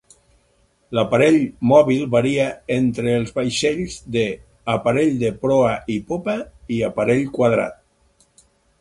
[0.99, 1.37] L'aparell
[1.71, 4.25] mòbil varia entre els vaixells de
[4.79, 6.39] "aparell de proa i popa"
[6.81, 7.83] i "aparell quadrat".